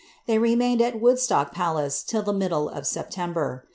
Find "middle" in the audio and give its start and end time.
2.33-2.67